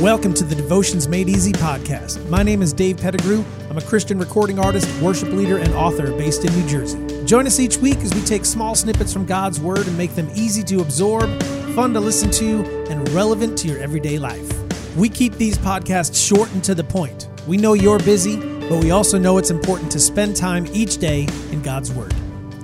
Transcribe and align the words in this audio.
Welcome 0.00 0.32
to 0.34 0.44
the 0.44 0.54
Devotions 0.54 1.08
Made 1.08 1.28
Easy 1.28 1.50
podcast. 1.50 2.24
My 2.28 2.44
name 2.44 2.62
is 2.62 2.72
Dave 2.72 2.98
Pettigrew. 2.98 3.44
I'm 3.68 3.78
a 3.78 3.82
Christian 3.82 4.16
recording 4.16 4.60
artist, 4.60 4.86
worship 5.02 5.30
leader, 5.30 5.58
and 5.58 5.74
author 5.74 6.12
based 6.12 6.44
in 6.44 6.54
New 6.54 6.68
Jersey. 6.68 7.24
Join 7.24 7.48
us 7.48 7.58
each 7.58 7.78
week 7.78 7.96
as 7.98 8.14
we 8.14 8.20
take 8.20 8.44
small 8.44 8.76
snippets 8.76 9.12
from 9.12 9.26
God's 9.26 9.58
Word 9.58 9.88
and 9.88 9.98
make 9.98 10.14
them 10.14 10.30
easy 10.36 10.62
to 10.64 10.82
absorb, 10.82 11.42
fun 11.74 11.92
to 11.94 12.00
listen 12.00 12.30
to, 12.30 12.64
and 12.90 13.08
relevant 13.08 13.58
to 13.58 13.68
your 13.68 13.78
everyday 13.78 14.20
life. 14.20 14.48
We 14.96 15.08
keep 15.08 15.34
these 15.34 15.58
podcasts 15.58 16.14
short 16.24 16.52
and 16.52 16.62
to 16.62 16.76
the 16.76 16.84
point. 16.84 17.28
We 17.48 17.56
know 17.56 17.72
you're 17.72 17.98
busy, 17.98 18.36
but 18.36 18.84
we 18.84 18.92
also 18.92 19.18
know 19.18 19.38
it's 19.38 19.50
important 19.50 19.90
to 19.92 19.98
spend 19.98 20.36
time 20.36 20.68
each 20.72 20.98
day 20.98 21.26
in 21.50 21.60
God's 21.60 21.90
Word. 21.90 22.14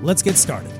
Let's 0.02 0.22
get 0.22 0.36
started. 0.36 0.79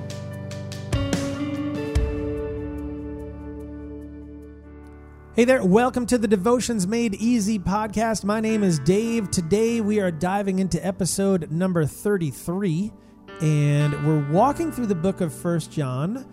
Hey 5.41 5.47
there, 5.47 5.65
welcome 5.65 6.05
to 6.05 6.19
the 6.19 6.29
Devotions 6.29 6.87
Made 6.87 7.15
Easy 7.15 7.59
podcast. 7.59 8.25
My 8.25 8.41
name 8.41 8.63
is 8.63 8.79
Dave. 8.79 9.31
Today 9.31 9.81
we 9.81 9.99
are 9.99 10.11
diving 10.11 10.59
into 10.59 10.87
episode 10.87 11.51
number 11.51 11.87
33 11.87 12.93
and 13.41 14.07
we're 14.07 14.31
walking 14.31 14.71
through 14.71 14.85
the 14.85 14.95
book 14.95 15.23
of 15.23 15.33
First 15.33 15.73
John. 15.73 16.31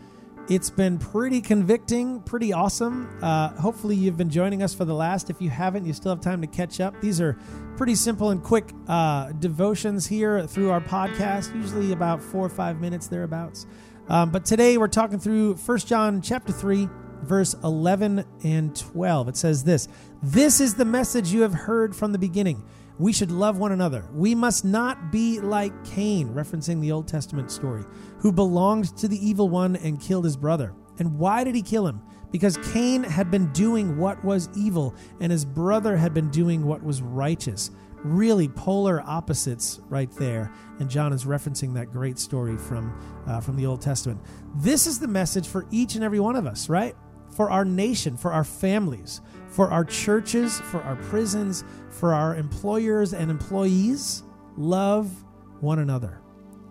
It's 0.50 0.70
been 0.70 0.98
pretty 0.98 1.40
convicting, 1.40 2.20
pretty 2.24 2.52
awesome. 2.52 3.18
Uh, 3.22 3.48
hopefully, 3.52 3.96
you've 3.96 4.18
been 4.18 4.30
joining 4.30 4.62
us 4.62 4.74
for 4.74 4.84
the 4.84 4.94
last. 4.94 5.30
If 5.30 5.42
you 5.42 5.50
haven't, 5.50 5.86
you 5.86 5.94
still 5.94 6.12
have 6.12 6.20
time 6.20 6.42
to 6.42 6.48
catch 6.48 6.82
up. 6.82 7.00
These 7.00 7.22
are 7.22 7.38
pretty 7.78 7.96
simple 7.96 8.32
and 8.32 8.44
quick 8.44 8.74
uh, 8.90 9.32
devotions 9.40 10.06
here 10.06 10.46
through 10.46 10.70
our 10.70 10.82
podcast, 10.82 11.56
usually 11.56 11.94
about 11.94 12.22
four 12.22 12.46
or 12.46 12.50
five 12.50 12.82
minutes 12.82 13.08
thereabouts. 13.08 13.68
Um, 14.10 14.32
but 14.32 14.44
today 14.44 14.78
we're 14.78 14.90
talking 14.90 15.18
through 15.18 15.56
First 15.56 15.88
John 15.88 16.22
chapter 16.22 16.52
3 16.52 16.90
verse 17.22 17.56
11 17.64 18.26
and 18.44 18.76
12. 18.76 19.30
It 19.30 19.38
says 19.38 19.64
this 19.64 19.88
This 20.22 20.60
is 20.60 20.76
the 20.76 20.86
message 20.86 21.32
you 21.32 21.42
have 21.42 21.54
heard 21.54 21.96
from 21.96 22.12
the 22.12 22.20
beginning. 22.20 22.64
We 23.00 23.14
should 23.14 23.32
love 23.32 23.58
one 23.60 23.72
another. 23.72 24.06
We 24.12 24.34
must 24.34 24.66
not 24.66 25.12
be 25.12 25.40
like 25.40 25.86
Cain, 25.86 26.30
referencing 26.30 26.82
the 26.82 26.92
Old 26.92 27.08
Testament 27.08 27.52
story, 27.52 27.84
who 28.20 28.32
belonged 28.32 28.98
to 28.98 29.08
the 29.08 29.28
evil 29.28 29.50
one 29.50 29.76
and 29.76 30.02
killed 30.02 30.26
his 30.26 30.36
brother. 30.36 30.74
And 30.98 31.20
why 31.20 31.44
did 31.44 31.54
he 31.54 31.62
kill 31.62 31.86
him? 31.86 32.02
Because 32.32 32.58
Cain 32.74 33.04
had 33.04 33.30
been 33.30 33.54
doing 33.54 33.98
what 33.98 34.24
was 34.24 34.50
evil, 34.56 34.96
and 35.20 35.32
his 35.32 35.46
brother 35.46 35.96
had 35.96 36.14
been 36.14 36.30
doing 36.30 36.66
what 36.66 36.84
was 36.84 37.02
righteous. 37.02 37.72
Really 38.04 38.48
polar 38.48 39.02
opposites 39.02 39.80
right 39.90 40.12
there. 40.12 40.52
And 40.80 40.90
John 40.90 41.14
is 41.14 41.26
referencing 41.26 41.74
that 41.76 41.92
great 41.92 42.18
story 42.20 42.58
from, 42.58 43.00
uh, 43.28 43.42
from 43.42 43.56
the 43.56 43.66
Old 43.66 43.82
Testament. 43.82 44.22
This 44.56 44.88
is 44.88 45.00
the 45.00 45.08
message 45.08 45.48
for 45.48 45.66
each 45.72 45.96
and 45.96 46.04
every 46.04 46.20
one 46.20 46.36
of 46.36 46.46
us, 46.46 46.68
right? 46.68 46.96
For 47.38 47.52
our 47.52 47.64
nation, 47.64 48.18
for 48.18 48.34
our 48.34 48.44
families, 48.44 49.22
for 49.48 49.70
our 49.70 49.86
churches, 49.86 50.60
for 50.60 50.82
our 50.82 50.96
prisons, 50.96 51.64
for 51.92 52.12
our 52.12 52.36
employers 52.36 53.14
and 53.14 53.30
employees. 53.30 54.24
Love 54.58 55.24
one 55.62 55.78
another. 55.78 56.20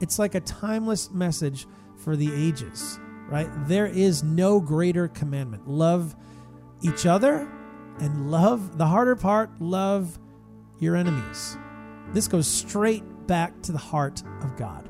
It's 0.01 0.19
like 0.19 0.35
a 0.35 0.41
timeless 0.41 1.13
message 1.13 1.69
for 1.97 2.17
the 2.17 2.31
ages, 2.35 2.99
right? 3.29 3.49
There 3.69 3.87
is 3.87 4.25
no 4.25 4.59
greater 4.59 5.07
commandment. 5.07 5.69
Love 5.69 6.17
each 6.83 7.07
other 7.07 7.49
and 8.01 8.33
love, 8.33 8.77
the 8.77 8.87
harder 8.87 9.15
part, 9.15 9.51
love 9.61 10.19
your 10.81 10.97
enemies. 10.97 11.57
This 12.13 12.27
goes 12.27 12.49
straight 12.49 13.05
back 13.29 13.63
to 13.63 13.71
the 13.73 13.79
heart 13.79 14.21
of 14.43 14.57
God. 14.57 14.89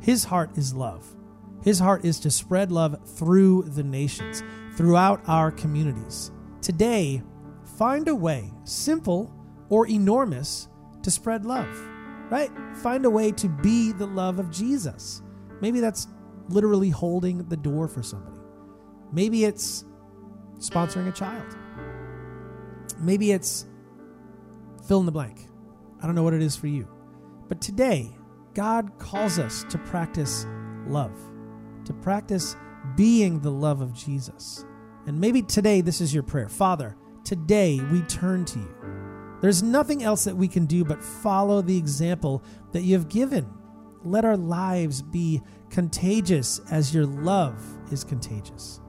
His 0.00 0.24
heart 0.24 0.58
is 0.58 0.74
love. 0.74 1.14
His 1.62 1.78
heart 1.78 2.04
is 2.04 2.20
to 2.20 2.30
spread 2.30 2.70
love 2.70 2.98
through 3.16 3.62
the 3.62 3.82
nations 3.82 4.42
throughout 4.76 5.20
our 5.26 5.50
communities. 5.50 6.30
Today, 6.60 7.22
find 7.76 8.08
a 8.08 8.14
way, 8.14 8.52
simple 8.64 9.34
or 9.68 9.86
enormous, 9.88 10.68
to 11.02 11.10
spread 11.10 11.44
love, 11.44 11.68
right? 12.30 12.50
Find 12.76 13.04
a 13.04 13.10
way 13.10 13.32
to 13.32 13.48
be 13.48 13.92
the 13.92 14.06
love 14.06 14.38
of 14.38 14.50
Jesus. 14.50 15.22
Maybe 15.60 15.80
that's 15.80 16.08
literally 16.48 16.90
holding 16.90 17.48
the 17.48 17.56
door 17.56 17.88
for 17.88 18.02
somebody. 18.02 18.40
Maybe 19.12 19.44
it's 19.44 19.84
sponsoring 20.58 21.08
a 21.08 21.12
child. 21.12 21.56
Maybe 22.98 23.32
it's 23.32 23.66
fill 24.86 25.00
in 25.00 25.06
the 25.06 25.12
blank. 25.12 25.48
I 26.00 26.06
don't 26.06 26.14
know 26.14 26.22
what 26.22 26.34
it 26.34 26.42
is 26.42 26.56
for 26.56 26.66
you. 26.66 26.88
But 27.48 27.60
today, 27.60 28.16
God 28.54 28.98
calls 28.98 29.38
us 29.38 29.64
to 29.70 29.78
practice 29.78 30.46
love, 30.86 31.16
to 31.86 31.92
practice 31.94 32.56
being 32.96 33.40
the 33.40 33.50
love 33.50 33.80
of 33.80 33.92
Jesus. 33.92 34.64
And 35.06 35.20
maybe 35.20 35.42
today 35.42 35.80
this 35.80 36.00
is 36.00 36.12
your 36.12 36.22
prayer 36.22 36.48
Father, 36.48 36.96
today 37.24 37.80
we 37.90 38.02
turn 38.02 38.44
to 38.46 38.58
you. 38.58 38.74
There's 39.40 39.62
nothing 39.62 40.02
else 40.02 40.24
that 40.24 40.36
we 40.36 40.48
can 40.48 40.66
do 40.66 40.84
but 40.84 41.02
follow 41.02 41.62
the 41.62 41.76
example 41.76 42.42
that 42.72 42.82
you 42.82 42.94
have 42.94 43.08
given. 43.08 43.46
Let 44.02 44.24
our 44.24 44.36
lives 44.36 45.02
be 45.02 45.42
contagious 45.70 46.60
as 46.70 46.94
your 46.94 47.06
love 47.06 47.62
is 47.90 48.04
contagious. 48.04 48.80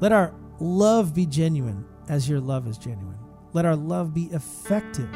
Let 0.00 0.12
our 0.12 0.34
love 0.58 1.14
be 1.14 1.26
genuine 1.26 1.84
as 2.08 2.28
your 2.28 2.40
love 2.40 2.66
is 2.66 2.76
genuine. 2.76 3.18
Let 3.52 3.64
our 3.64 3.76
love 3.76 4.12
be 4.12 4.24
effective. 4.26 5.10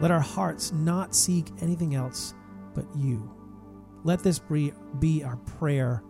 Let 0.00 0.10
our 0.10 0.20
hearts 0.20 0.72
not 0.72 1.14
seek 1.14 1.50
anything 1.60 1.94
else 1.94 2.34
but 2.74 2.84
you. 2.96 3.30
Let 4.04 4.22
this 4.22 4.38
be 4.38 5.24
our 5.24 5.36
prayer 5.58 6.04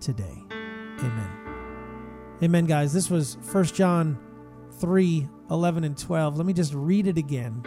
today. 0.00 0.42
Amen. 0.50 1.30
Amen, 2.42 2.64
guys. 2.64 2.94
This 2.94 3.10
was 3.10 3.36
1 3.52 3.64
John 3.66 4.18
3 4.78 5.28
11 5.50 5.84
and 5.84 5.96
12. 5.96 6.38
Let 6.38 6.46
me 6.46 6.54
just 6.54 6.72
read 6.72 7.06
it 7.06 7.18
again. 7.18 7.62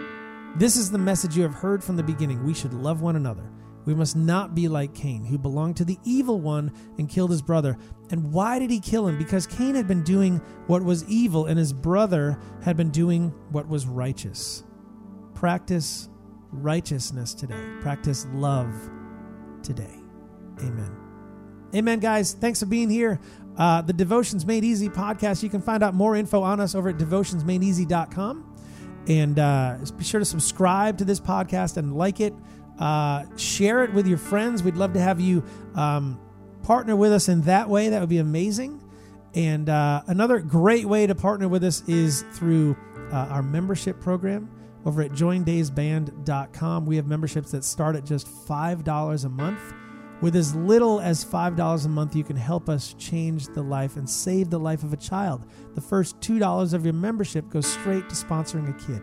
This 0.58 0.76
is 0.76 0.90
the 0.90 0.98
message 0.98 1.38
you 1.38 1.44
have 1.44 1.54
heard 1.54 1.84
from 1.84 1.98
the 1.98 2.04
beginning. 2.04 2.44
We 2.44 2.56
should 2.56 2.74
love 2.74 3.02
one 3.02 3.16
another. 3.16 3.52
We 3.86 3.94
must 3.94 4.16
not 4.16 4.56
be 4.56 4.68
like 4.68 4.96
Cain, 4.96 5.24
who 5.24 5.38
belonged 5.38 5.78
to 5.78 5.86
the 5.86 6.00
evil 6.04 6.42
one 6.42 6.72
and 6.98 7.08
killed 7.08 7.30
his 7.30 7.44
brother. 7.44 7.78
And 8.10 8.34
why 8.34 8.58
did 8.58 8.72
he 8.72 8.80
kill 8.80 9.08
him? 9.08 9.20
Because 9.20 9.46
Cain 9.46 9.76
had 9.76 9.88
been 9.88 10.04
doing 10.04 10.38
what 10.66 10.84
was 10.84 11.08
evil, 11.08 11.46
and 11.46 11.60
his 11.60 11.74
brother 11.74 12.40
had 12.64 12.76
been 12.76 12.90
doing 12.90 13.30
what 13.52 13.68
was 13.68 13.86
righteous. 13.86 14.64
Practice 15.36 16.10
righteousness 16.52 17.36
today. 17.36 17.64
Practice 17.82 18.26
love 18.34 18.74
today. 19.64 20.00
Amen. 20.60 20.92
Amen, 21.76 22.00
guys. 22.00 22.34
Thanks 22.34 22.60
for 22.60 22.66
being 22.66 22.90
here. 22.90 23.20
Uh, 23.58 23.82
the 23.82 23.94
Devotions 23.94 24.46
Made 24.46 24.64
Easy 24.64 24.90
podcast. 24.90 25.44
You 25.44 25.50
can 25.50 25.62
find 25.62 25.84
out 25.84 25.94
more 25.94 26.16
info 26.16 26.42
on 26.42 26.60
us 26.60 26.76
over 26.76 26.90
at 26.90 26.98
devotionsmadeeasy.com. 26.98 28.46
And 29.08 29.40
uh, 29.40 29.78
be 29.98 30.04
sure 30.04 30.20
to 30.20 30.26
subscribe 30.26 30.98
to 31.00 31.06
this 31.06 31.20
podcast 31.20 31.78
and 31.78 31.96
like 31.96 32.20
it. 32.20 32.34
Uh, 32.80 33.26
share 33.38 33.84
it 33.84 33.94
with 33.94 34.08
your 34.08 34.18
friends. 34.18 34.64
We'd 34.64 34.78
love 34.78 34.94
to 34.94 35.02
have 35.02 35.20
you 35.20 35.44
um, 35.76 36.20
partner 36.64 36.96
with 36.96 37.12
us 37.12 37.28
in 37.28 37.42
that 37.42 37.70
way. 37.70 37.90
That 37.90 38.00
would 38.00 38.10
be 38.10 38.20
amazing. 38.20 38.84
And 39.36 39.70
uh, 39.70 40.04
another 40.08 40.40
great 40.40 40.86
way 40.86 41.06
to 41.06 41.14
partner 41.14 41.48
with 41.48 41.64
us 41.64 41.88
is 41.88 42.24
through 42.34 42.76
uh, 43.12 43.28
our 43.30 43.44
membership 43.44 44.00
program 44.00 44.50
over 44.86 45.02
at 45.02 45.12
joindavesband.com. 45.12 46.86
We 46.86 46.96
have 46.96 47.08
memberships 47.08 47.52
that 47.52 47.64
start 47.64 47.96
at 47.96 48.06
just 48.06 48.28
$5 48.28 49.26
a 49.26 49.30
month. 49.30 49.74
With 50.22 50.36
as 50.36 50.54
little 50.54 51.00
as 51.00 51.24
$5 51.24 51.86
a 51.86 51.90
month, 51.90 52.16
you 52.16 52.26
can 52.26 52.36
help 52.36 52.68
us 52.68 52.94
change 52.98 53.48
the 53.48 53.62
life 53.62 53.96
and 53.96 54.10
save 54.10 54.50
the 54.50 54.60
life 54.60 54.84
of 54.84 54.92
a 54.92 54.98
child. 54.98 55.46
The 55.76 55.82
first 55.82 56.20
$2 56.20 56.74
of 56.74 56.84
your 56.84 56.94
membership 56.94 57.50
goes 57.50 57.66
straight 57.66 58.10
to 58.10 58.16
sponsoring 58.16 58.70
a 58.70 58.86
kid. 58.86 59.02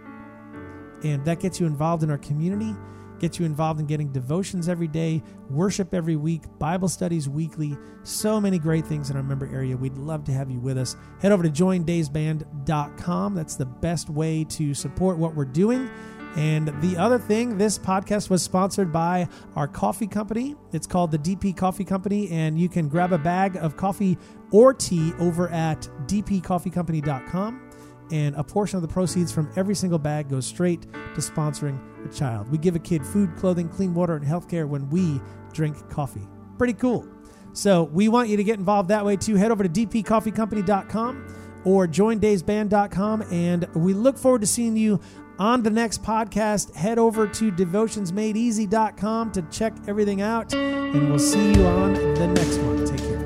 And 1.04 1.24
that 1.24 1.40
gets 1.40 1.58
you 1.58 1.66
involved 1.66 2.02
in 2.02 2.10
our 2.10 2.18
community, 2.18 2.74
gets 3.18 3.38
you 3.38 3.46
involved 3.46 3.80
in 3.80 3.86
getting 3.86 4.12
devotions 4.12 4.68
every 4.68 4.88
day, 4.88 5.22
worship 5.50 5.94
every 5.94 6.16
week, 6.16 6.42
Bible 6.58 6.88
studies 6.88 7.28
weekly, 7.28 7.76
so 8.02 8.40
many 8.40 8.58
great 8.58 8.86
things 8.86 9.10
in 9.10 9.16
our 9.16 9.22
member 9.22 9.46
area. 9.52 9.76
We'd 9.76 9.96
love 9.96 10.24
to 10.24 10.32
have 10.32 10.50
you 10.50 10.58
with 10.58 10.78
us. 10.78 10.96
Head 11.20 11.32
over 11.32 11.42
to 11.42 11.50
joindavesband.com. 11.50 13.34
That's 13.34 13.56
the 13.56 13.66
best 13.66 14.10
way 14.10 14.44
to 14.44 14.74
support 14.74 15.18
what 15.18 15.34
we're 15.34 15.44
doing. 15.44 15.90
And 16.36 16.68
the 16.82 16.98
other 16.98 17.18
thing, 17.18 17.56
this 17.56 17.78
podcast 17.78 18.28
was 18.28 18.42
sponsored 18.42 18.92
by 18.92 19.26
our 19.54 19.66
coffee 19.66 20.06
company. 20.06 20.54
It's 20.72 20.86
called 20.86 21.10
the 21.10 21.18
DP 21.18 21.56
Coffee 21.56 21.84
Company, 21.84 22.30
and 22.30 22.60
you 22.60 22.68
can 22.68 22.88
grab 22.88 23.12
a 23.12 23.18
bag 23.18 23.56
of 23.56 23.78
coffee 23.78 24.18
or 24.52 24.74
tea 24.74 25.14
over 25.18 25.48
at 25.48 25.88
dpcoffeecompany.com. 26.06 27.65
And 28.10 28.36
a 28.36 28.44
portion 28.44 28.76
of 28.76 28.82
the 28.82 28.88
proceeds 28.88 29.32
from 29.32 29.50
every 29.56 29.74
single 29.74 29.98
bag 29.98 30.28
goes 30.28 30.46
straight 30.46 30.82
to 30.92 31.20
sponsoring 31.20 31.78
a 32.04 32.12
child. 32.12 32.50
We 32.50 32.58
give 32.58 32.76
a 32.76 32.78
kid 32.78 33.04
food, 33.04 33.36
clothing, 33.36 33.68
clean 33.68 33.94
water, 33.94 34.14
and 34.16 34.24
healthcare 34.24 34.68
when 34.68 34.88
we 34.90 35.20
drink 35.52 35.88
coffee. 35.90 36.26
Pretty 36.58 36.74
cool. 36.74 37.06
So 37.52 37.84
we 37.84 38.08
want 38.08 38.28
you 38.28 38.36
to 38.36 38.44
get 38.44 38.58
involved 38.58 38.90
that 38.90 39.04
way 39.04 39.16
too. 39.16 39.36
Head 39.36 39.50
over 39.50 39.62
to 39.62 39.68
dpcoffeecompany.com 39.68 41.62
or 41.64 41.86
joindavesband.com. 41.86 43.22
And 43.32 43.66
we 43.74 43.94
look 43.94 44.18
forward 44.18 44.42
to 44.42 44.46
seeing 44.46 44.76
you 44.76 45.00
on 45.38 45.62
the 45.62 45.70
next 45.70 46.02
podcast, 46.02 46.74
head 46.74 46.98
over 46.98 47.26
to 47.26 47.52
devotionsmadeeasy.com 47.52 49.32
to 49.32 49.42
check 49.42 49.74
everything 49.86 50.22
out, 50.22 50.54
and 50.54 51.10
we'll 51.10 51.18
see 51.18 51.52
you 51.52 51.66
on 51.66 51.92
the 51.92 52.26
next 52.28 52.56
one. 52.58 53.25